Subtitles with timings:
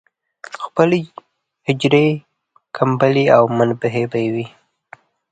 [0.63, 1.01] خپلې
[1.67, 2.07] حجرې،
[2.77, 4.45] کمبلې او منابع به یې وې.